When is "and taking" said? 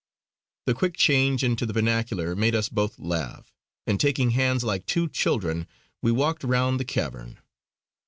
3.85-4.31